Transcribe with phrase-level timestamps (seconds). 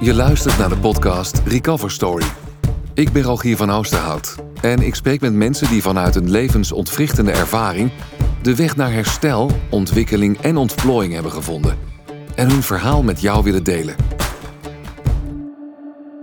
[0.00, 2.26] Je luistert naar de podcast Recover Story.
[2.94, 7.90] Ik ben Rogier van Oosterhout en ik spreek met mensen die vanuit een levensontwrichtende ervaring
[8.42, 11.78] de weg naar herstel, ontwikkeling en ontplooiing hebben gevonden
[12.34, 13.94] en hun verhaal met jou willen delen.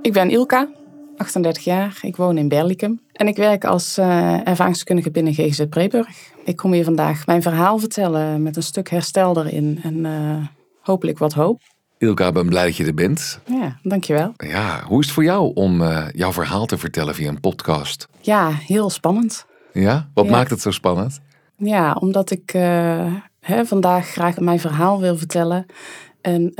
[0.02, 0.68] Ik ben Ilka,
[1.23, 1.97] 38 jaar.
[2.01, 6.07] Ik woon in Berlicum en ik werk als uh, ervaringskundige binnen GGZ Preburg.
[6.45, 10.45] Ik kom hier vandaag mijn verhaal vertellen met een stuk herstel erin en uh,
[10.81, 11.61] hopelijk wat hoop.
[11.97, 13.39] Ilka, ben blij dat je er bent.
[13.45, 14.33] Ja, dankjewel.
[14.37, 18.07] Ja, hoe is het voor jou om uh, jouw verhaal te vertellen via een podcast?
[18.19, 19.45] Ja, heel spannend.
[19.73, 20.09] Ja?
[20.14, 20.31] Wat ja.
[20.31, 21.19] maakt het zo spannend?
[21.57, 22.51] Ja, omdat ik
[23.39, 25.65] hè, vandaag graag mijn verhaal wil vertellen.
[26.21, 26.53] En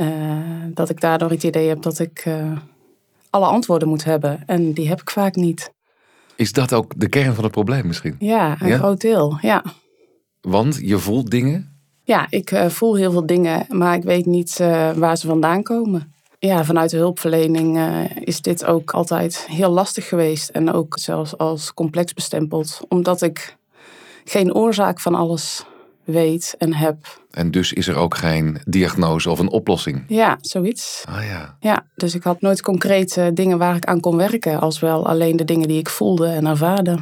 [0.74, 2.26] dat ik daardoor het idee heb dat ik
[3.34, 4.42] alle antwoorden moet hebben.
[4.46, 5.72] En die heb ik vaak niet.
[6.36, 8.16] Is dat ook de kern van het probleem misschien?
[8.18, 8.78] Ja, een ja?
[8.78, 9.64] groot deel, ja.
[10.40, 14.58] Want je voelt dingen ja, ik uh, voel heel veel dingen, maar ik weet niet
[14.60, 16.14] uh, waar ze vandaan komen.
[16.38, 21.38] Ja, vanuit de hulpverlening uh, is dit ook altijd heel lastig geweest en ook zelfs
[21.38, 23.56] als complex bestempeld, omdat ik
[24.24, 25.64] geen oorzaak van alles
[26.04, 26.96] weet en heb.
[27.30, 30.04] En dus is er ook geen diagnose of een oplossing?
[30.08, 31.04] Ja, zoiets.
[31.08, 31.56] Ah ja.
[31.60, 35.36] Ja, dus ik had nooit concrete dingen waar ik aan kon werken, als wel alleen
[35.36, 36.98] de dingen die ik voelde en ervaarde.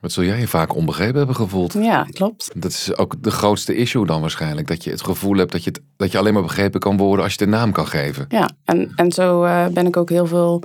[0.00, 1.72] Wat zul jij je vaak onbegrepen hebben gevoeld?
[1.72, 2.50] Ja, klopt.
[2.54, 4.66] Dat is ook de grootste issue dan waarschijnlijk.
[4.66, 7.24] Dat je het gevoel hebt dat je, het, dat je alleen maar begrepen kan worden
[7.24, 8.24] als je de naam kan geven.
[8.28, 10.62] Ja, en, en zo uh, ben ik ook heel veel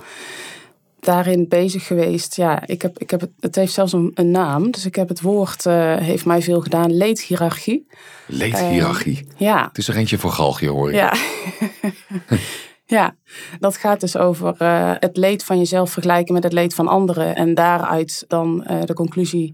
[1.04, 2.36] daarin bezig geweest.
[2.36, 4.70] Ja, ik heb, ik heb het, het heeft zelfs een, een naam.
[4.70, 7.86] Dus ik heb het woord, uh, heeft mij veel gedaan, leedhierarchie.
[8.26, 9.16] Leedhierarchie?
[9.16, 9.66] Uh, ja.
[9.68, 10.92] Het is er eentje voor galgje hoor.
[10.92, 11.14] Ja.
[12.92, 13.14] Ja,
[13.60, 17.36] dat gaat dus over uh, het leed van jezelf vergelijken met het leed van anderen.
[17.36, 19.52] En daaruit dan uh, de conclusie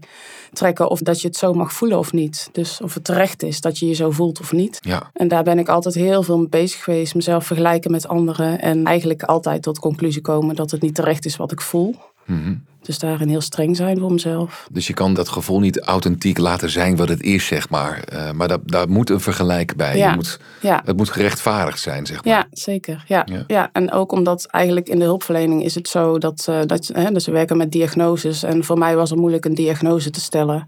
[0.53, 2.49] trekken of dat je het zo mag voelen of niet.
[2.51, 4.77] Dus of het terecht is dat je je zo voelt of niet.
[4.81, 5.09] Ja.
[5.13, 7.15] En daar ben ik altijd heel veel mee bezig geweest.
[7.15, 8.61] Mezelf vergelijken met anderen.
[8.61, 11.95] En eigenlijk altijd tot de conclusie komen dat het niet terecht is wat ik voel.
[12.29, 12.67] Mm -hmm.
[12.81, 14.67] Dus daarin heel streng zijn voor mezelf.
[14.71, 18.03] Dus je kan dat gevoel niet authentiek laten zijn wat het is, zeg maar.
[18.13, 19.97] Uh, maar daar, daar moet een vergelijk bij.
[19.97, 20.09] Ja.
[20.09, 20.81] Je moet, ja.
[20.85, 22.33] Het moet gerechtvaardigd zijn, zeg maar.
[22.33, 23.03] Ja, zeker.
[23.07, 23.25] Ja.
[23.25, 23.43] Ja.
[23.47, 23.69] ja.
[23.71, 27.25] En ook omdat eigenlijk in de hulpverlening is het zo dat, uh, dat hè, dus
[27.25, 28.43] we werken met diagnoses.
[28.43, 30.67] En voor mij was het moeilijk een diagnose te stellen.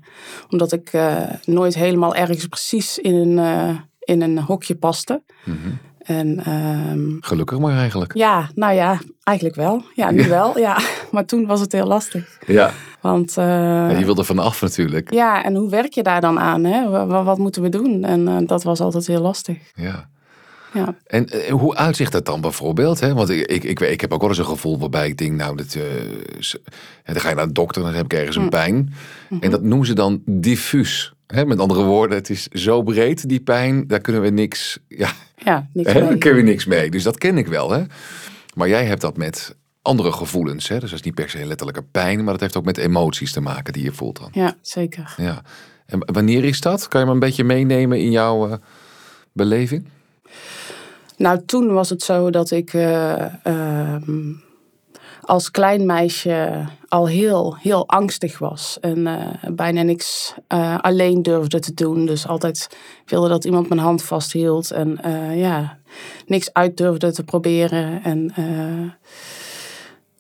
[0.50, 5.22] Omdat ik uh, nooit helemaal ergens precies in een, in een hokje paste.
[5.44, 5.80] Mm -hmm.
[6.04, 8.14] En, um, Gelukkig maar eigenlijk.
[8.14, 9.84] Ja, nou ja, eigenlijk wel.
[9.96, 10.28] Ja, nu ja.
[10.28, 10.58] wel.
[10.58, 10.78] Ja.
[11.12, 12.40] Maar toen was het heel lastig.
[12.46, 12.72] Ja.
[13.02, 15.14] Want, uh, ja, je wilde vanaf natuurlijk.
[15.14, 16.64] Ja, en hoe werk je daar dan aan?
[16.64, 16.90] Hè?
[16.90, 18.04] Wat, wat moeten we doen?
[18.04, 19.58] En uh, dat was altijd heel lastig.
[19.76, 20.10] Ja.
[20.74, 20.96] Ja.
[21.06, 23.00] En uh, hoe uitzicht dat dan bijvoorbeeld?
[23.00, 23.14] Hè?
[23.14, 25.56] Want ik, ik, ik, ik heb ook wel eens een gevoel waarbij ik denk, nou,
[25.56, 25.78] dat,
[27.04, 28.76] dan ga je naar de dokter en dan heb ik ergens een pijn.
[28.76, 28.88] Mm
[29.28, 29.42] -hmm.
[29.42, 31.14] En dat noemen ze dan diffuus.
[31.32, 31.46] Hè?
[31.46, 34.80] Met andere woorden, het is zo breed, die pijn, daar kunnen we niks...
[34.88, 36.00] Ja, ja niks hè?
[36.00, 36.10] mee.
[36.10, 36.92] Daar kunnen we niks mee.
[36.92, 37.72] Dus dat ken ik wel.
[37.72, 37.84] Hè?
[38.54, 40.68] Maar jij hebt dat met andere gevoelens.
[40.68, 40.80] Hè?
[40.80, 43.42] Dus dat is niet per se letterlijke pijn, maar dat heeft ook met emoties te
[43.42, 44.30] maken die je voelt dan.
[44.32, 45.14] Ja, zeker.
[45.18, 45.42] Ja.
[45.86, 46.88] En wanneer is dat?
[46.88, 48.54] Kan je me een beetje meenemen in jouw uh,
[49.34, 49.88] beleving?
[51.18, 53.96] Nou, toen was het zo dat ik uh, uh,
[55.32, 58.78] als klein meisje al heel, heel angstig was.
[58.82, 62.06] En uh, bijna niks uh, alleen durfde te doen.
[62.06, 64.72] Dus altijd wilde dat iemand mijn hand vasthield.
[64.72, 65.78] En uh, ja,
[66.26, 68.04] niks uit durfde te proberen.
[68.04, 68.34] En,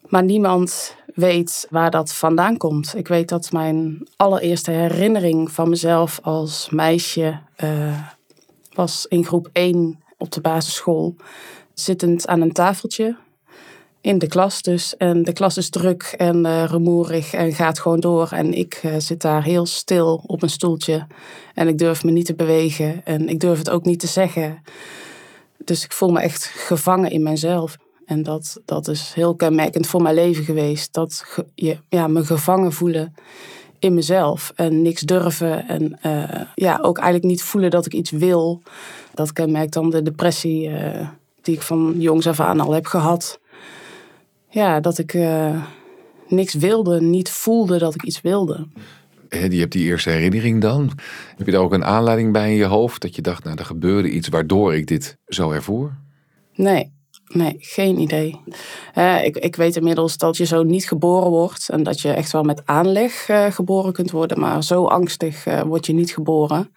[0.08, 2.96] maar niemand weet waar dat vandaan komt.
[2.96, 7.40] Ik weet dat mijn allereerste herinnering van mezelf als meisje
[8.74, 11.16] was in groep 1 op de basisschool.
[11.74, 13.16] Zittend aan een tafeltje
[14.02, 14.98] in de klas dus.
[14.98, 18.30] En de klas is druk en uh, rumoerig en gaat gewoon door.
[18.32, 21.08] En ik uh, zit daar heel stil op een stoeltje.
[21.54, 23.02] En ik durf me niet te bewegen.
[23.06, 24.62] En ik durf het ook niet te zeggen.
[25.58, 27.78] Dus ik voel me echt gevangen in mezelf.
[28.06, 30.94] En dat, dat is heel kenmerkend voor mijn leven geweest.
[30.94, 33.16] Dat je, ja, me gevangen voelen
[33.80, 34.52] in mezelf.
[34.56, 35.68] En niks durven.
[35.68, 38.62] En uh, ja, ook eigenlijk niet voelen dat ik iets wil.
[39.14, 40.72] Dat kenmerkt dan de depressie
[41.42, 43.40] die ik van jongs af aan al heb gehad
[44.52, 45.64] ja, dat ik uh,
[46.28, 48.68] niks wilde, niet voelde dat ik iets wilde.
[49.30, 50.92] Je hebt die eerste herinnering dan.
[51.38, 53.66] Heb je daar ook een aanleiding bij in je hoofd dat je dacht, nou, er
[53.66, 55.98] gebeurde iets waardoor ik dit zo ervoer?
[56.54, 56.94] Nee,
[57.28, 58.40] nee, geen idee.
[58.98, 62.32] Uh, ik, ik weet inmiddels dat je zo niet geboren wordt en dat je echt
[62.32, 66.74] wel met aanleg uh, geboren kunt worden, maar zo angstig word je niet geboren.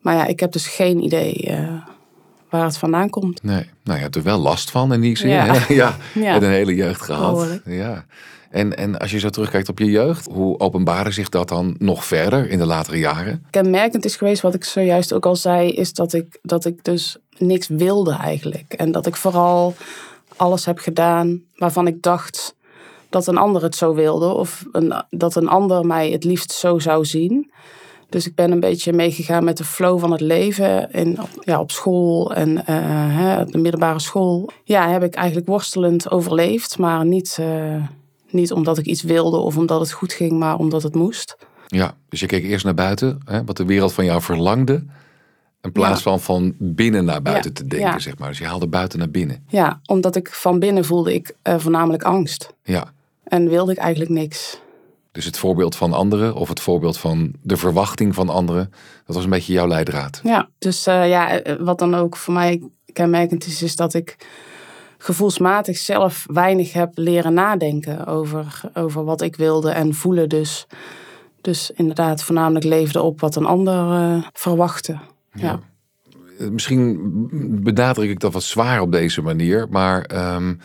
[0.00, 1.52] Maar ja, ik heb dus geen idee
[2.54, 3.42] waar het vandaan komt.
[3.42, 5.30] Nee, nou je hebt er wel last van in die zin.
[5.30, 5.54] Ja.
[5.68, 5.96] ja.
[6.14, 6.36] ja.
[6.36, 7.30] Een hele jeugd gehad.
[7.30, 7.62] Behoorlijk.
[7.66, 8.04] Ja.
[8.50, 12.04] En, en als je zo terugkijkt op je jeugd, hoe openbaarde zich dat dan nog
[12.04, 13.46] verder in de latere jaren?
[13.50, 17.16] Kenmerkend is geweest, wat ik zojuist ook al zei, is dat ik, dat ik dus
[17.38, 18.72] niks wilde eigenlijk.
[18.72, 19.74] En dat ik vooral
[20.36, 22.54] alles heb gedaan waarvan ik dacht
[23.08, 24.26] dat een ander het zo wilde.
[24.26, 27.52] Of een, dat een ander mij het liefst zo zou zien.
[28.14, 30.92] Dus ik ben een beetje meegegaan met de flow van het leven.
[30.92, 34.50] In, ja, op school en uh, de middelbare school.
[34.64, 36.78] Ja, heb ik eigenlijk worstelend overleefd.
[36.78, 37.86] Maar niet, uh,
[38.30, 41.36] niet omdat ik iets wilde of omdat het goed ging, maar omdat het moest.
[41.66, 44.84] Ja, dus je keek eerst naar buiten, hè, wat de wereld van jou verlangde.
[45.62, 48.28] In plaats van van binnen naar buiten te denken, zeg maar.
[48.28, 49.44] Dus je haalde buiten naar binnen.
[49.48, 52.54] Ja, omdat ik van binnen voelde ik uh, voornamelijk angst.
[52.62, 52.92] Ja.
[53.24, 54.62] En wilde ik eigenlijk niks.
[55.14, 58.70] Dus het voorbeeld van anderen of het voorbeeld van de verwachting van anderen,
[59.06, 60.20] dat was een beetje jouw leidraad.
[60.22, 62.62] Ja, dus uh, ja, wat dan ook voor mij
[62.92, 64.16] kenmerkend is, is dat ik
[64.98, 70.28] gevoelsmatig zelf weinig heb leren nadenken over, over wat ik wilde en voelen.
[70.28, 70.66] Dus,
[71.40, 74.98] dus inderdaad, voornamelijk leefde op wat een ander uh, verwachtte.
[75.32, 75.60] Ja.
[76.38, 76.48] ja.
[76.50, 76.98] Misschien
[77.62, 80.60] benadruk ik dat wat zwaar op deze manier, maar um,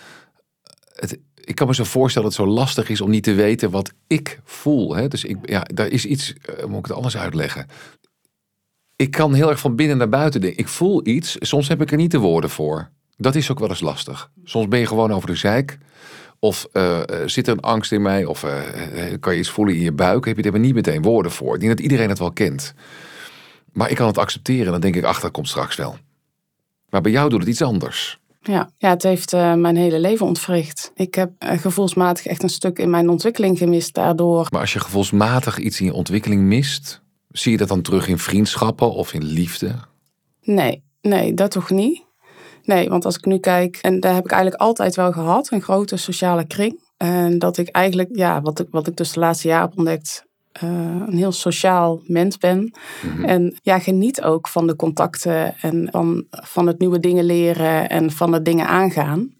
[0.95, 1.19] het,
[1.49, 3.93] ik kan me zo voorstellen dat het zo lastig is om niet te weten wat
[4.07, 4.95] ik voel.
[4.95, 5.07] Hè?
[5.07, 7.67] Dus ik, ja, daar is iets, uh, moet ik het anders uitleggen.
[8.95, 10.59] Ik kan heel erg van binnen naar buiten denken.
[10.59, 12.89] Ik voel iets, soms heb ik er niet de woorden voor.
[13.17, 14.31] Dat is ook wel eens lastig.
[14.43, 15.77] Soms ben je gewoon over de zeik.
[16.39, 18.25] Of uh, zit er een angst in mij?
[18.25, 18.45] Of
[19.19, 20.25] kan je iets voelen in je buik?
[20.25, 21.53] Heb je er niet meteen woorden voor?
[21.53, 22.73] Ik denk dat iedereen het wel kent.
[23.73, 25.97] Maar ik kan het accepteren en dan denk ik, ach, dat komt straks wel.
[26.89, 28.19] Maar bij jou doet het iets anders.
[28.41, 30.91] Ja, ja het heeft uh, mijn hele leven ontwricht.
[30.95, 34.47] Ik heb uh, gevoelsmatig echt een stuk in mijn ontwikkeling gemist daardoor.
[34.51, 38.17] Maar als je gevoelsmatig iets in je ontwikkeling mist, zie je dat dan terug in
[38.17, 39.75] vriendschappen of in liefde?
[40.41, 42.07] Nee, nee, dat toch niet.
[42.63, 45.61] Nee, want als ik nu kijk, en daar heb ik eigenlijk altijd wel gehad, een
[45.61, 46.87] grote sociale kring.
[46.97, 50.25] En dat ik eigenlijk, ja, wat ik, wat ik dus de laatste jaren heb ontdekt,
[50.63, 50.69] uh,
[51.07, 52.73] een heel sociaal mens ben.
[53.01, 53.25] Mm-hmm.
[53.25, 58.11] En ja, geniet ook van de contacten en van, van het nieuwe dingen leren en
[58.11, 59.33] van het dingen aangaan.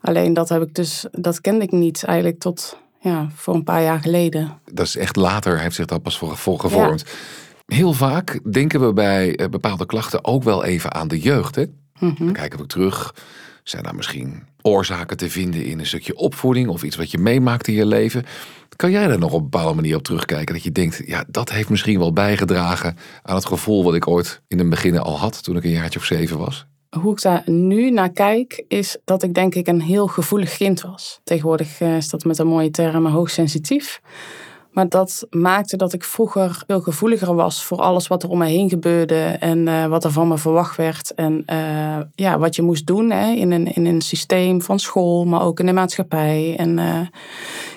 [0.00, 3.82] Alleen dat heb ik dus, dat kende ik niet eigenlijk tot ja, voor een paar
[3.82, 4.58] jaar geleden.
[4.72, 7.04] Dat is echt later, heeft zich dat pas voor, voor gevormd.
[7.06, 7.76] Ja.
[7.76, 11.54] Heel vaak denken we bij bepaalde klachten ook wel even aan de jeugd.
[11.54, 11.64] Hè?
[11.98, 12.24] Mm-hmm.
[12.24, 13.14] Dan kijken we terug.
[13.62, 17.68] Zijn daar misschien oorzaken te vinden in een stukje opvoeding of iets wat je meemaakt
[17.68, 18.24] in je leven?
[18.76, 20.54] Kan jij daar nog op een bepaalde manier op terugkijken?
[20.54, 24.42] Dat je denkt, ja, dat heeft misschien wel bijgedragen aan het gevoel wat ik ooit
[24.48, 26.66] in het begin al had toen ik een jaartje of zeven was?
[26.98, 30.80] Hoe ik daar nu naar kijk, is dat ik denk ik een heel gevoelig kind
[30.80, 31.20] was.
[31.24, 34.00] Tegenwoordig is dat met een mooie term hoogsensitief.
[34.76, 38.46] Maar dat maakte dat ik vroeger veel gevoeliger was voor alles wat er om me
[38.46, 41.14] heen gebeurde en uh, wat er van me verwacht werd.
[41.14, 45.24] En uh, ja, wat je moest doen hè, in, een, in een systeem van school,
[45.24, 46.54] maar ook in de maatschappij.
[46.58, 47.00] En uh,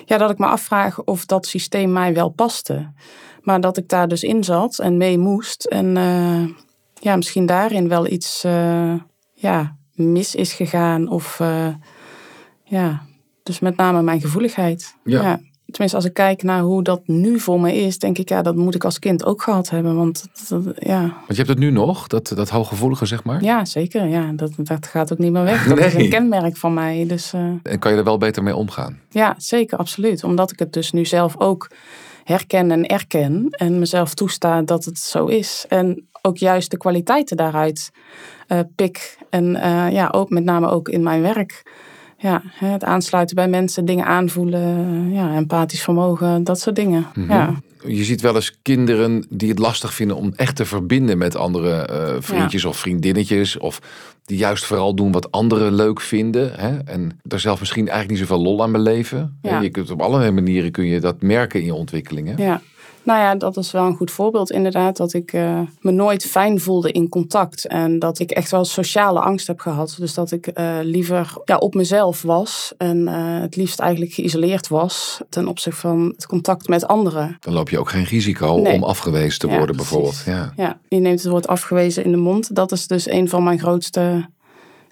[0.04, 2.92] ja, dat ik me afvraag of dat systeem mij wel paste.
[3.42, 5.64] Maar dat ik daar dus in zat en mee moest.
[5.64, 5.94] En
[6.94, 8.42] ja, misschien daarin wel iets
[9.34, 11.08] ja, mis is gegaan.
[11.08, 11.38] Of
[12.64, 13.02] ja,
[13.42, 14.96] dus met name mijn gevoeligheid.
[15.04, 15.22] ja.
[15.22, 18.42] ja tenminste als ik kijk naar hoe dat nu voor me is, denk ik, ja,
[18.42, 19.96] dat moet ik als kind ook gehad hebben.
[19.96, 21.00] Want dat, ja.
[21.00, 23.42] Want je hebt het nu nog, dat, dat hooggevoelige, zeg maar?
[23.42, 24.06] Ja, zeker.
[24.06, 25.66] Ja, dat, dat gaat ook niet meer weg.
[25.66, 25.86] Dat nee.
[25.86, 27.04] is een kenmerk van mij.
[27.06, 27.40] Dus, uh...
[27.62, 28.98] En kan je er wel beter mee omgaan?
[29.10, 30.24] Ja, zeker, absoluut.
[30.24, 31.70] Omdat ik het dus nu zelf ook
[32.24, 35.64] herken en erken en mezelf toesta dat het zo is.
[35.68, 37.90] En ook juist de kwaliteiten daaruit
[38.48, 39.18] uh, pik.
[39.30, 41.62] En uh, ja, ook met name ook in mijn werk
[42.20, 47.06] ja, het aansluiten bij mensen, dingen aanvoelen, ja, empathisch vermogen, dat soort dingen.
[47.14, 47.30] Mhm.
[47.30, 47.54] Ja.
[47.86, 51.88] Je ziet wel eens kinderen die het lastig vinden om echt te verbinden met andere
[51.90, 52.68] uh, vriendjes ja.
[52.68, 53.58] of vriendinnetjes.
[53.58, 53.80] Of
[54.24, 56.52] die juist vooral doen wat anderen leuk vinden.
[56.54, 56.78] Hè?
[56.78, 59.38] En daar zelf misschien eigenlijk niet zoveel lol aan beleven.
[59.42, 59.60] Ja.
[59.60, 62.36] Je kunt op allerlei manieren kun je dat merken in je ontwikkelingen.
[62.36, 62.60] Ja.
[63.10, 64.96] Nou ja, dat is wel een goed voorbeeld inderdaad.
[64.96, 67.66] Dat ik uh, me nooit fijn voelde in contact.
[67.66, 69.96] En dat ik echt wel sociale angst heb gehad.
[69.98, 72.74] Dus dat ik uh, liever ja, op mezelf was.
[72.76, 75.20] En uh, het liefst eigenlijk geïsoleerd was.
[75.28, 77.36] Ten opzichte van het contact met anderen.
[77.40, 78.74] Dan loop je ook geen risico nee.
[78.74, 80.22] om afgewezen te worden bijvoorbeeld.
[80.26, 80.52] Ja.
[80.56, 82.54] ja, je neemt het woord afgewezen in de mond.
[82.54, 84.28] Dat is dus een van mijn grootste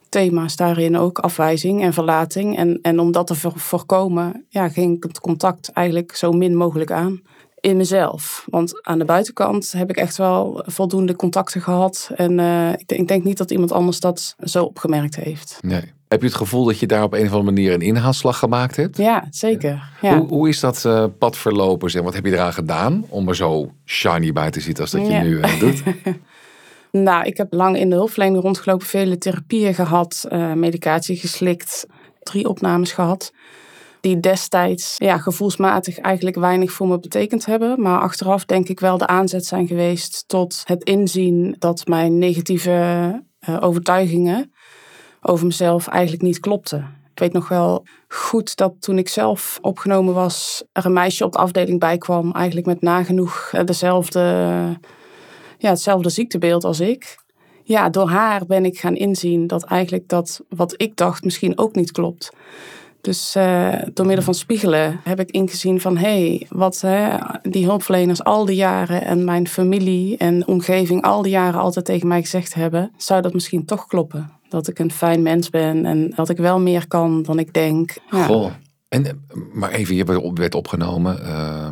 [0.08, 1.18] thema's daarin ook.
[1.18, 2.56] Afwijzing en verlating.
[2.56, 6.90] En, en om dat te voorkomen ja, ging ik het contact eigenlijk zo min mogelijk
[6.90, 7.22] aan
[7.60, 8.44] in mezelf.
[8.50, 12.10] Want aan de buitenkant heb ik echt wel voldoende contacten gehad.
[12.14, 15.58] En uh, ik, denk, ik, denk, niet dat iemand anders dat zo opgemerkt heeft.
[15.60, 15.92] Nee.
[16.08, 18.76] Heb je het gevoel dat je daar op een of andere manier een inhaalslag gemaakt
[18.76, 18.96] hebt?
[18.96, 19.82] Ja, zeker.
[20.00, 20.18] Ja.
[20.18, 21.90] Hoe, hoe, is dat uh, pad verlopen?
[21.90, 25.06] Zeg, wat heb je eraan gedaan om er zo shiny bij te zitten als dat
[25.06, 25.22] je ja.
[25.22, 25.82] nu uh, doet?
[27.08, 31.86] nou, ik heb lang in de hulpverlening rondgelopen, vele therapieën gehad, medicatie geslikt,
[32.22, 33.32] drie opnames gehad
[34.08, 37.82] die destijds ja, gevoelsmatig eigenlijk weinig voor me betekend hebben.
[37.82, 42.70] Maar achteraf denk ik wel de aanzet zijn geweest tot het inzien dat mijn negatieve
[43.48, 44.52] uh, overtuigingen
[45.20, 46.96] over mezelf eigenlijk niet klopten.
[47.12, 51.32] Ik weet nog wel goed dat toen ik zelf opgenomen was, er een meisje op
[51.32, 54.20] de afdeling bij kwam, eigenlijk met nagenoeg eh, dezelfde,
[55.58, 57.16] ja, hetzelfde ziektebeeld als ik.
[57.62, 61.74] Ja, door haar ben ik gaan inzien dat eigenlijk dat wat ik dacht misschien ook
[61.74, 62.32] niet klopt.
[63.00, 67.64] Dus uh, door middel van spiegelen heb ik ingezien van hé, hey, wat hè, die
[67.64, 72.20] hulpverleners al die jaren en mijn familie en omgeving al die jaren altijd tegen mij
[72.20, 74.30] gezegd hebben, zou dat misschien toch kloppen?
[74.48, 77.96] Dat ik een fijn mens ben en dat ik wel meer kan dan ik denk.
[78.10, 78.24] Ja.
[78.24, 78.50] Goh.
[78.88, 81.18] En, maar even, je werd opgenomen.
[81.22, 81.68] Uh,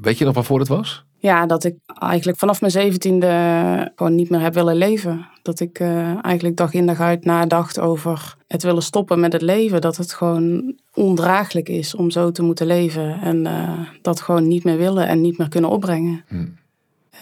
[0.00, 1.04] weet je nog waarvoor het was?
[1.20, 5.26] Ja, dat ik eigenlijk vanaf mijn zeventiende gewoon niet meer heb willen leven.
[5.42, 9.42] Dat ik uh, eigenlijk dag in dag uit nadacht over het willen stoppen met het
[9.42, 9.80] leven.
[9.80, 13.20] Dat het gewoon ondraaglijk is om zo te moeten leven.
[13.20, 16.24] En uh, dat gewoon niet meer willen en niet meer kunnen opbrengen.
[16.28, 16.46] Hm.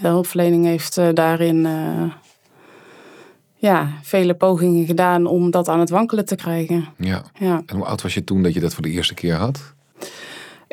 [0.01, 1.67] De hulpverlening heeft uh, daarin
[3.55, 6.89] ja, vele pogingen gedaan om dat aan het wankelen te krijgen.
[6.99, 7.23] Ja.
[7.39, 7.63] ja.
[7.67, 9.75] En hoe oud was je toen dat je dat voor de eerste keer had?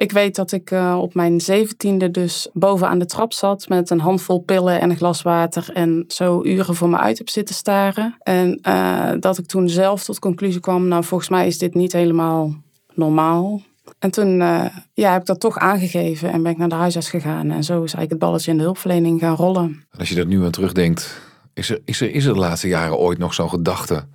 [0.04, 3.90] Ik weet dat ik uh, op mijn zeventiende dus boven aan de trap zat met
[3.90, 7.56] een handvol pillen en een glas water en zo uren voor me uit heb zitten
[7.56, 8.16] staren.
[8.20, 11.94] En uh, dat ik toen zelf tot conclusie kwam, nou volgens mij is dit niet
[11.94, 12.56] helemaal
[12.94, 13.62] normaal.
[14.00, 17.10] En toen uh, ja, heb ik dat toch aangegeven en ben ik naar de huisarts
[17.10, 17.52] gegaan.
[17.52, 19.84] En zo is eigenlijk het balletje in de hulpverlening gaan rollen.
[19.98, 21.22] als je er nu aan terugdenkt,
[21.54, 24.06] is er, is er, is er de laatste jaren ooit nog zo'n gedachte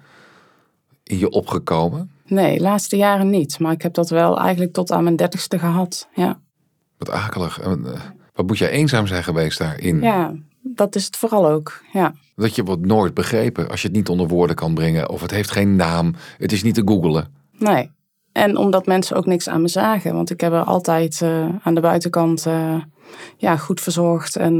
[1.02, 2.10] in je opgekomen?
[2.28, 3.58] Nee, de laatste jaren niet.
[3.58, 6.08] Maar ik heb dat wel eigenlijk tot aan mijn dertigste gehad.
[6.14, 6.40] Ja.
[6.98, 7.60] Wat akelig.
[7.60, 7.72] Eh,
[8.34, 10.00] wat moet jij eenzaam zijn geweest daarin?
[10.00, 11.80] Ja, dat is het vooral ook.
[11.92, 12.14] Ja.
[12.34, 15.08] Dat je wordt nooit begrepen als je het niet onder woorden kan brengen.
[15.08, 16.14] Of het heeft geen naam.
[16.38, 17.34] Het is niet te googelen.
[17.52, 17.90] Nee.
[18.32, 20.14] En omdat mensen ook niks aan me zagen.
[20.14, 22.82] Want ik heb er altijd uh, aan de buitenkant uh,
[23.36, 24.36] ja, goed verzorgd.
[24.36, 24.54] En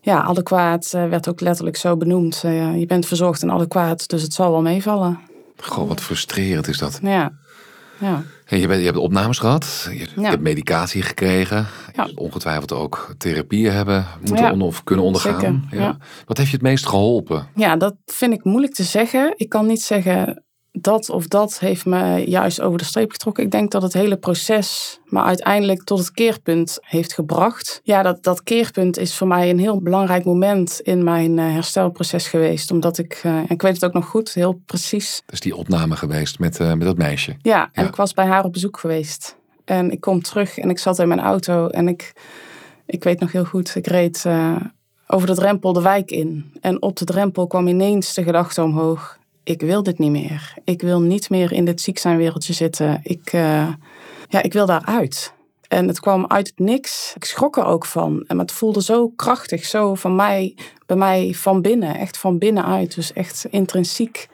[0.00, 2.40] ja, adequaat werd ook letterlijk zo benoemd.
[2.76, 5.18] je bent verzorgd en adequaat, dus het zal wel meevallen.
[5.62, 6.98] Goh, wat frustrerend is dat.
[7.02, 7.32] Ja.
[7.98, 8.22] ja.
[8.44, 11.66] En je, bent, je hebt opnames gehad, je, hebt medicatie gekregen.
[11.94, 12.08] Ja.
[12.14, 15.68] Ongetwijfeld ook therapieën hebben moeten of kunnen ondergaan.
[15.70, 15.96] Ja.
[16.26, 17.46] Wat heeft je het meest geholpen?
[17.54, 19.34] Ja, dat vind ik moeilijk te zeggen.
[19.36, 20.44] Ik kan niet zeggen
[20.82, 23.44] dat of dat heeft me juist over de streep getrokken.
[23.44, 27.80] Ik denk dat het hele proces me uiteindelijk tot het keerpunt heeft gebracht.
[27.84, 32.26] Ja, dat, dat keerpunt is voor mij een heel belangrijk moment in mijn uh, herstelproces
[32.28, 32.70] geweest.
[32.70, 35.22] Omdat ik, uh, ik weet het ook nog goed, heel precies.
[35.26, 37.36] Dus die opname geweest met, uh, met dat meisje?
[37.42, 39.36] Ja, en ik was bij haar op bezoek geweest.
[39.64, 42.12] En ik kom terug en ik zat in mijn auto en ik,
[42.86, 44.26] ik weet nog heel goed, ik reed
[45.06, 46.52] over de drempel de wijk in.
[46.60, 50.54] En op de drempel kwam ineens de gedachte omhoog ik wil dit niet meer.
[50.64, 53.00] Ik wil niet meer in dit ziek zijn wereldje zitten.
[53.02, 53.68] Ik, uh,
[54.28, 55.32] ja, ik wil daaruit.
[55.68, 57.12] En het kwam uit het niks.
[57.16, 58.24] Ik schrok er ook van.
[58.26, 60.56] En het voelde zo krachtig, zo van mij,
[60.86, 62.94] bij mij van binnen, echt van binnenuit.
[62.94, 64.28] Dus echt intrinsiek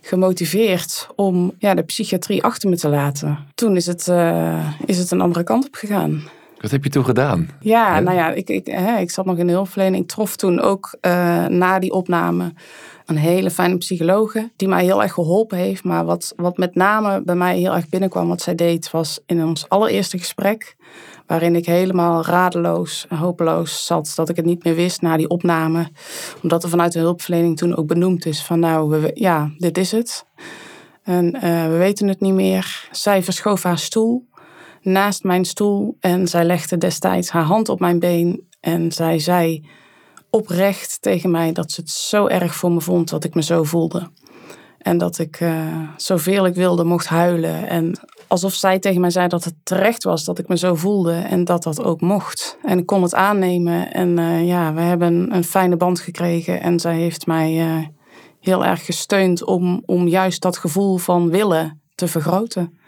[0.00, 3.38] gemotiveerd om ja, de psychiatrie achter me te laten.
[3.54, 6.22] Toen is het, uh, is het een andere kant op gegaan.
[6.60, 7.48] Wat heb je toen gedaan?
[7.60, 10.02] Ja, nou ja, ik, ik, hè, ik zat nog in de hulpverlening.
[10.02, 12.52] Ik trof toen ook uh, na die opname
[13.06, 15.84] een hele fijne psychologe die mij heel erg geholpen heeft.
[15.84, 19.44] Maar wat, wat met name bij mij heel erg binnenkwam, wat zij deed, was in
[19.44, 20.76] ons allereerste gesprek.
[21.26, 24.12] Waarin ik helemaal radeloos en hopeloos zat.
[24.14, 25.88] Dat ik het niet meer wist na die opname.
[26.42, 29.92] Omdat er vanuit de hulpverlening toen ook benoemd is van nou, we, ja, dit is
[29.92, 30.24] het.
[31.02, 32.88] En uh, we weten het niet meer.
[32.90, 34.26] Zij verschoof haar stoel
[34.84, 35.96] naast mijn stoel.
[36.00, 38.48] En zij legde destijds haar hand op mijn been.
[38.60, 39.66] En zij zei
[40.34, 43.62] oprecht tegen mij dat ze het zo erg voor me vond dat ik me zo
[43.62, 44.10] voelde.
[44.78, 47.68] En dat ik uh, zoveel ik wilde mocht huilen.
[47.68, 47.98] En
[48.28, 51.44] alsof zij tegen mij zei dat het terecht was dat ik me zo voelde en
[51.44, 52.58] dat dat ook mocht.
[52.62, 53.92] En ik kon het aannemen.
[53.92, 56.60] En uh, ja, we hebben een fijne band gekregen.
[56.60, 57.86] En zij heeft mij uh,
[58.40, 62.78] heel erg gesteund om, om juist dat gevoel van willen te vergroten.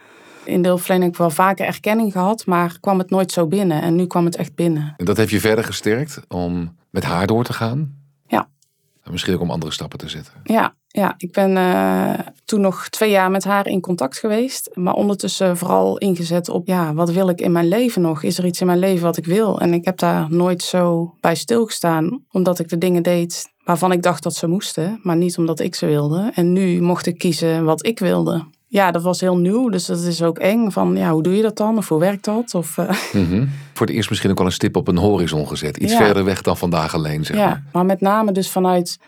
[0.44, 3.82] In de heb ik wel vaker erkenning gehad, maar kwam het nooit zo binnen.
[3.82, 4.94] En nu kwam het echt binnen.
[4.96, 7.94] En dat heeft je verder gesterkt om met haar door te gaan?
[8.26, 8.48] Ja.
[9.02, 10.32] En misschien ook om andere stappen te zetten?
[10.44, 11.14] Ja, ja.
[11.16, 14.70] ik ben uh, toen nog twee jaar met haar in contact geweest.
[14.74, 18.22] Maar ondertussen vooral ingezet op, ja, wat wil ik in mijn leven nog?
[18.22, 19.60] Is er iets in mijn leven wat ik wil?
[19.60, 24.02] En ik heb daar nooit zo bij stilgestaan, omdat ik de dingen deed waarvan ik
[24.02, 26.30] dacht dat ze moesten, maar niet omdat ik ze wilde.
[26.34, 29.68] En nu mocht ik kiezen wat ik wilde ja, dat was heel nieuw.
[29.68, 30.70] Dus dat is ook eng.
[30.70, 31.76] Van ja, hoe doe je dat dan?
[31.76, 32.54] Of hoe werkt dat?
[32.54, 32.90] Of, uh...
[33.74, 35.76] Voor het eerst misschien ook wel een stip op een horizon gezet.
[35.76, 37.86] Iets verder weg dan vandaag alleen, zeg ja, maar.
[37.86, 38.98] met name dus vanuit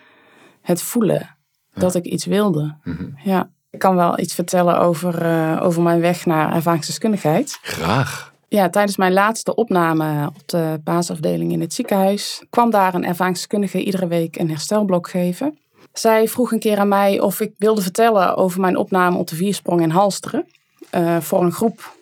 [0.61, 1.35] het voelen
[1.73, 2.75] dat ik iets wilde.
[2.83, 3.05] Mhm.
[3.23, 3.49] Ja.
[3.71, 7.59] Ik kan wel iets vertellen over, uh, over mijn weg naar ervaringsdeskundigheid.
[7.61, 8.33] Graag.
[8.47, 13.83] Ja, tijdens mijn laatste opname op de basisafdeling in het ziekenhuis kwam daar een ervaringsdeskundige
[13.83, 15.57] iedere week een herstelblok geven.
[15.99, 19.35] Zij vroeg een keer aan mij of ik wilde vertellen over mijn opname op de
[19.35, 20.47] viersprong in Halsteren
[20.95, 21.95] uh, voor een groep.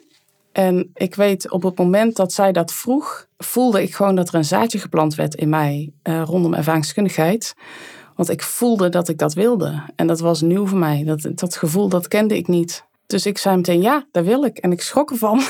[0.52, 4.36] En ik weet op het moment dat zij dat vroeg, voelde ik gewoon dat er
[4.36, 7.54] een zaadje geplant werd in mij uh, rondom ervaringskundigheid.
[8.16, 9.84] Want ik voelde dat ik dat wilde.
[9.96, 11.04] En dat was nieuw voor mij.
[11.04, 12.84] Dat, dat gevoel, dat kende ik niet.
[13.06, 14.58] Dus ik zei meteen, ja, dat wil ik.
[14.58, 15.42] En ik schrok ervan.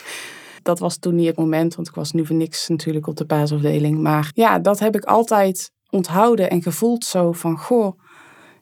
[0.62, 3.26] dat was toen niet het moment, want ik was nu voor niks natuurlijk op de
[3.26, 3.98] paasafdeling.
[3.98, 7.98] Maar ja, dat heb ik altijd onthouden en gevoeld zo van, goh,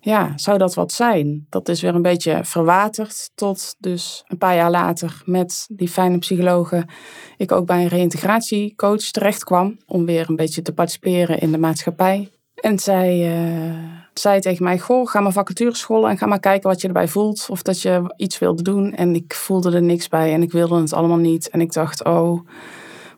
[0.01, 1.47] ja, zou dat wat zijn?
[1.49, 6.19] Dat is weer een beetje verwaterd tot dus een paar jaar later met die fijne
[6.19, 6.89] psychologen
[7.37, 11.59] ik ook bij een reïntegratiecoach terecht kwam om weer een beetje te participeren in de
[11.59, 12.31] maatschappij.
[12.55, 13.75] En zij uh,
[14.15, 17.47] zei tegen mij, goh, ga maar vacatureschool en ga maar kijken wat je erbij voelt.
[17.51, 18.95] Of dat je iets wilde doen.
[18.95, 21.51] En ik voelde er niks bij en ik wilde het allemaal niet.
[21.51, 22.49] En ik dacht, oh,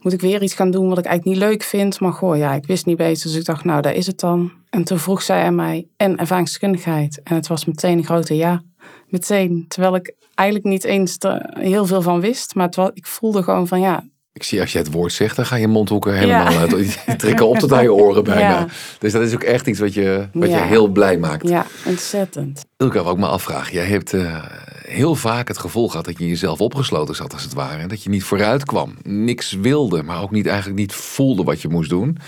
[0.02, 2.00] moet ik weer iets gaan doen wat ik eigenlijk niet leuk vind.
[2.00, 3.23] Maar goh, ja, ik wist niet beter.
[3.23, 4.52] Dus ik dacht, nou, daar is het dan.
[4.71, 7.21] En toen vroeg zij aan mij, en ervaringskundigheid.
[7.25, 8.62] En het was meteen een grote ja.
[9.06, 9.64] Meteen.
[9.68, 11.16] Terwijl ik eigenlijk niet eens
[11.59, 12.54] heel veel van wist.
[12.54, 15.47] Maar het ik voelde gewoon van, ja, ik zie als je het woord zegt, dan
[15.47, 16.71] ga je mondhoeken helemaal uit.
[16.71, 18.66] Je trekken op tot aan je oren bijna.
[18.99, 21.49] Dus dat is ook echt iets wat je, wat je heel blij maakt.
[21.49, 22.64] Ja, ontzettend.
[22.76, 23.73] Ik wil ook maar afvragen.
[23.73, 24.44] Jij hebt uh,
[24.92, 27.82] heel vaak het gevoel gehad dat je jezelf opgesloten zat als het ware.
[27.82, 28.94] En dat je niet vooruit kwam.
[29.02, 32.18] Niks wilde, maar ook niet, eigenlijk niet voelde wat je moest doen.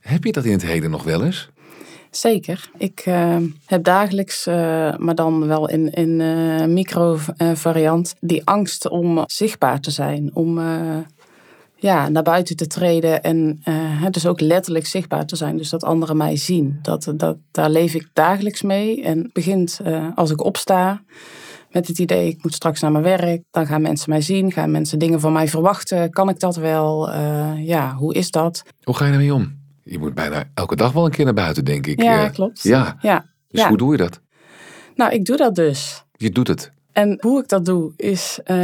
[0.00, 1.50] Heb je dat in het heden nog wel eens?
[2.10, 2.70] Zeker.
[2.78, 4.54] Ik uh, heb dagelijks, uh,
[4.96, 7.18] maar dan wel in, in uh, micro
[7.54, 10.30] variant, die angst om zichtbaar te zijn.
[10.34, 10.60] Om
[11.76, 13.62] ja, naar buiten te treden en
[14.10, 15.56] dus ook letterlijk zichtbaar te zijn.
[15.56, 16.78] Dus dat anderen mij zien.
[16.82, 19.02] Dat, dat, daar leef ik dagelijks mee.
[19.02, 19.80] En begint
[20.14, 21.02] als ik opsta
[21.72, 23.42] met het idee, ik moet straks naar mijn werk.
[23.50, 26.10] Dan gaan mensen mij zien, gaan mensen dingen van mij verwachten.
[26.10, 27.08] Kan ik dat wel?
[27.08, 28.62] Uh, ja, hoe is dat?
[28.82, 29.60] Hoe ga je ermee om?
[29.82, 32.02] Je moet bijna elke dag wel een keer naar buiten, denk ik.
[32.02, 32.62] Ja, klopt.
[32.62, 32.96] Ja.
[33.00, 33.26] ja.
[33.48, 33.68] Dus ja.
[33.68, 34.20] hoe doe je dat?
[34.94, 36.04] Nou, ik doe dat dus.
[36.12, 36.72] Je doet het?
[36.92, 38.56] En hoe ik dat doe, is uh,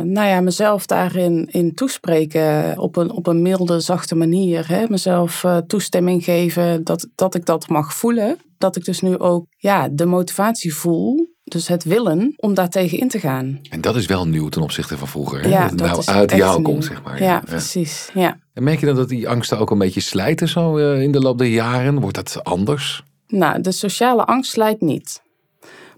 [0.00, 4.68] nou ja, mezelf daarin in toespreken op een, op een milde, zachte manier.
[4.68, 4.84] Hè?
[4.88, 8.38] Mezelf uh, toestemming geven dat, dat ik dat mag voelen.
[8.58, 12.98] Dat ik dus nu ook ja, de motivatie voel, dus het willen, om daar tegen
[12.98, 13.60] in te gaan.
[13.70, 15.42] En dat is wel nieuw ten opzichte van vroeger.
[15.42, 15.48] Hè?
[15.48, 17.22] Ja, dat het dat nou uit jou komt, zeg maar.
[17.22, 18.10] Ja, precies.
[18.14, 18.38] Ja.
[18.52, 21.20] En merk je dan dat die angsten ook een beetje slijten zo uh, in de
[21.20, 22.00] loop der jaren?
[22.00, 23.02] Wordt dat anders?
[23.26, 25.22] Nou, de sociale angst slijt niet.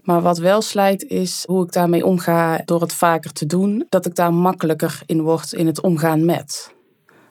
[0.03, 3.85] Maar wat wel slijt is hoe ik daarmee omga door het vaker te doen.
[3.89, 6.73] Dat ik daar makkelijker in word in het omgaan met.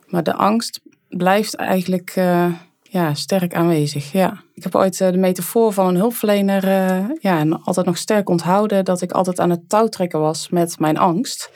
[0.07, 2.53] Maar de angst blijft eigenlijk uh,
[2.91, 4.13] ja, sterk aanwezig.
[4.13, 4.43] Ja.
[4.55, 8.29] Ik heb ooit uh, de metafoor van een hulpverlener uh, ja, en altijd nog sterk
[8.29, 8.85] onthouden.
[8.85, 11.51] Dat ik altijd aan het touwtrekken was met mijn angst.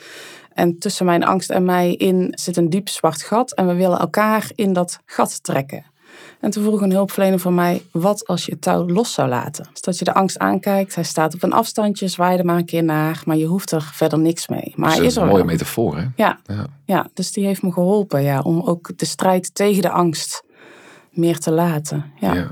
[0.53, 3.53] En tussen mijn angst en mij in zit een diep zwart gat.
[3.53, 5.85] En we willen elkaar in dat gat trekken.
[6.39, 9.67] En toen vroeg een hulpverlener van mij, wat als je het touw los zou laten?
[9.71, 12.65] Dus dat je de angst aankijkt, hij staat op een afstandje, zwaai er maar een
[12.65, 14.73] keer naar, maar je hoeft er verder niks mee.
[14.75, 15.45] Maar dat is is een mooie wel.
[15.45, 16.05] metafoor, hè?
[16.15, 16.65] Ja, Ja.
[16.85, 20.43] ja, dus die heeft me geholpen ja, om ook de strijd tegen de angst
[21.13, 22.05] meer te laten.
[22.19, 22.33] Ja.
[22.33, 22.51] Ja.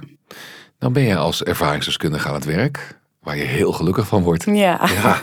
[0.77, 4.45] Dan ben je als ervaringsdeskundige aan het werk, waar je heel gelukkig van wordt.
[4.45, 4.53] Ja.
[4.53, 5.19] Ja.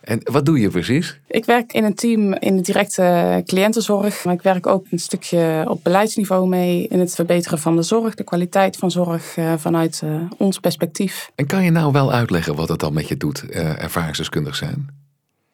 [0.00, 1.20] En wat doe je precies?
[1.28, 4.24] Ik werk in een team in de directe cliëntenzorg.
[4.24, 8.14] Maar ik werk ook een stukje op beleidsniveau mee in het verbeteren van de zorg,
[8.14, 11.30] de kwaliteit van zorg uh, vanuit uh, ons perspectief.
[11.34, 14.88] En kan je nou wel uitleggen wat het dan met je doet, uh, ervaringsdeskundig zijn?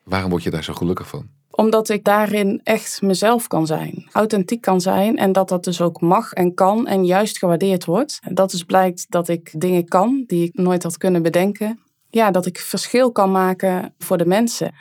[0.05, 1.29] Waarom word je daar zo gelukkig van?
[1.57, 6.01] Omdat ik daarin echt mezelf kan zijn, authentiek kan zijn en dat dat dus ook
[6.01, 8.21] mag en kan en juist gewaardeerd wordt.
[8.31, 11.81] Dat dus blijkt dat ik dingen kan die ik nooit had kunnen bedenken.
[12.09, 14.75] Ja, dat ik verschil kan maken voor de mensen.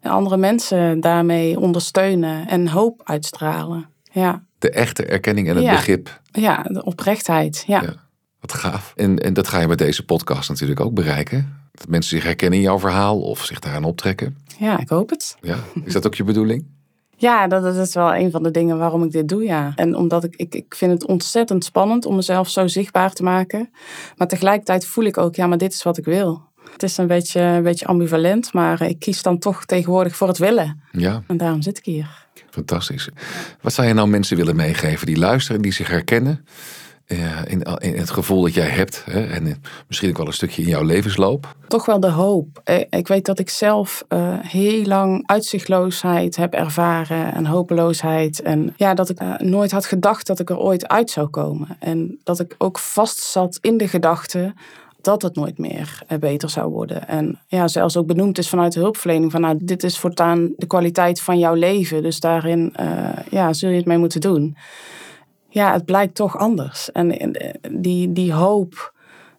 [0.00, 3.88] En andere mensen daarmee ondersteunen en hoop uitstralen.
[4.12, 5.70] Ja, De echte erkenning en het Ja.
[5.72, 6.20] begrip.
[6.32, 7.64] ja de oprechtheid.
[7.66, 7.82] Ja.
[7.82, 7.94] Ja.
[8.40, 8.92] Wat gaaf.
[8.96, 11.62] En, en dat ga je met deze podcast natuurlijk ook bereiken.
[11.74, 14.36] Dat mensen zich herkennen in jouw verhaal of zich daaraan optrekken.
[14.58, 15.36] ja, ik hoop het.
[15.40, 15.56] Ja.
[15.84, 16.64] Is dat ook je bedoeling?
[17.16, 19.72] Ja, dat, dat is wel een van de dingen waarom ik dit doe, ja.
[19.76, 23.70] En omdat ik, ik, ik vind het ontzettend spannend om mezelf zo zichtbaar te maken.
[24.16, 26.42] Maar tegelijkertijd voel ik ook, ja, maar dit is wat ik wil.
[26.72, 30.38] Het is een beetje, een beetje ambivalent, maar ik kies dan toch tegenwoordig voor het
[30.38, 30.80] willen.
[30.92, 32.26] Ja, En daarom zit ik hier.
[32.50, 33.08] fantastisch.
[33.60, 36.44] Wat zou je nou mensen willen meegeven die luisteren, die zich herkennen
[37.06, 39.04] in, in het gevoel dat jij hebt?
[39.10, 39.26] Hè?
[39.26, 41.54] En misschien ook wel een stukje in jouw levensloop.
[41.68, 42.60] Toch wel de hoop.
[42.64, 48.42] Eh, Ik weet dat ik zelf eh, heel lang uitzichtloosheid heb ervaren en hopeloosheid.
[48.42, 51.76] En ja, dat ik eh, nooit had gedacht dat ik er ooit uit zou komen.
[51.80, 54.54] En dat ik ook vast zat in de gedachte,
[55.00, 57.08] dat het nooit meer beter zou worden.
[57.08, 60.66] En ja, zelfs ook benoemd is vanuit de hulpverlening van nou, dit is voortaan de
[60.66, 62.02] kwaliteit van jouw leven.
[62.02, 62.74] Dus daarin
[63.30, 64.56] ja, zul je het mee moeten doen.
[65.54, 66.92] Ja, het blijkt toch anders.
[66.92, 67.36] En
[67.70, 68.94] die, die hoop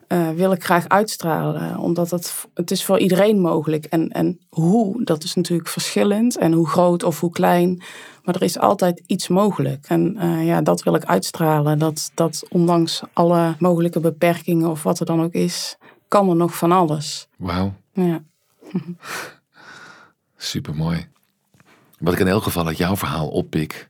[0.07, 1.77] uh, wil ik graag uitstralen.
[1.77, 3.85] Omdat het, het is voor iedereen mogelijk.
[3.85, 6.37] En, en hoe, dat is natuurlijk verschillend.
[6.37, 7.81] En hoe groot of hoe klein.
[8.23, 9.85] Maar er is altijd iets mogelijk.
[9.87, 11.79] En uh, ja, dat wil ik uitstralen.
[11.79, 16.55] Dat, dat ondanks alle mogelijke beperkingen of wat er dan ook is, kan er nog
[16.55, 17.27] van alles.
[17.37, 17.73] Wauw.
[17.93, 18.23] Ja.
[20.37, 21.07] Supermooi.
[21.99, 23.89] Wat ik in elk geval uit jouw verhaal oppik,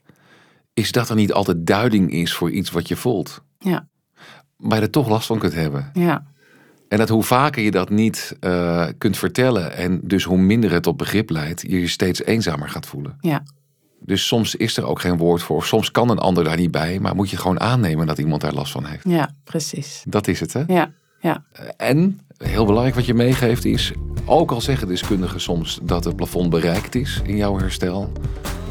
[0.76, 3.42] is dat er niet altijd duiding is voor iets wat je voelt.
[3.60, 3.88] Ja
[4.58, 5.90] waar je er toch last van kunt hebben.
[5.94, 6.26] Ja.
[6.90, 10.88] En dat hoe vaker je dat niet uh, kunt vertellen en dus hoe minder het
[10.88, 13.18] op begrip leidt, je je steeds eenzamer gaat voelen.
[13.20, 13.44] Ja.
[14.00, 15.64] Dus soms is er ook geen woord voor.
[15.64, 18.54] Soms kan een ander daar niet bij, maar moet je gewoon aannemen dat iemand daar
[18.54, 19.04] last van heeft.
[19.10, 20.04] Ja, precies.
[20.08, 20.64] Dat is het, hè?
[20.68, 21.46] Ja, ja.
[21.78, 23.92] En heel belangrijk wat je meegeeft is,
[24.26, 28.12] ook al zeggen deskundigen soms dat het plafond bereikt is in jouw herstel,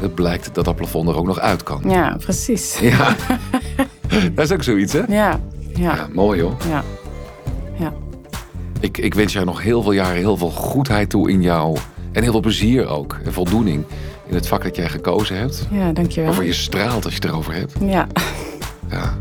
[0.05, 1.81] het blijkt dat dat plafond er ook nog uit kan.
[1.87, 2.79] Ja, precies.
[2.81, 3.15] Ja,
[4.35, 4.99] dat is ook zoiets, hè?
[5.07, 5.39] Ja,
[5.75, 5.95] ja.
[5.95, 6.55] ja mooi hoor.
[6.69, 6.83] Ja.
[7.77, 7.93] ja.
[8.79, 11.77] Ik, ik wens jou nog heel veel jaren heel veel goedheid toe in jou.
[12.11, 13.19] En heel veel plezier ook.
[13.23, 13.83] En voldoening
[14.27, 15.67] in het vak dat jij gekozen hebt.
[15.71, 16.25] Ja, dankjewel.
[16.25, 17.73] Waarvoor je straalt als je het erover hebt.
[17.79, 18.07] Ja.
[18.89, 19.13] Ja.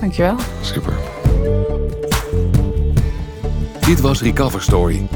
[0.00, 0.36] Dankjewel.
[0.60, 0.92] Super.
[3.86, 5.06] Dit was Recover Story.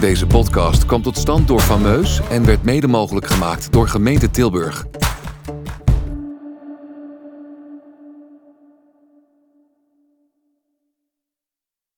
[0.00, 4.86] Deze podcast kwam tot stand door Fameus en werd mede mogelijk gemaakt door gemeente Tilburg.